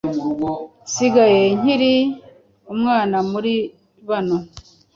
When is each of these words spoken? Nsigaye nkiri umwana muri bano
Nsigaye 0.83 1.41
nkiri 1.59 1.93
umwana 2.73 3.17
muri 3.31 3.53
bano 4.07 4.37